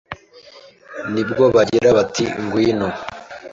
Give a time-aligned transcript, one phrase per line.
[1.13, 2.87] ni bwo bagira, bati: gwino